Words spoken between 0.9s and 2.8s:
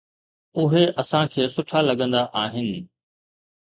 اسان کي سٺا لڳندا آهن.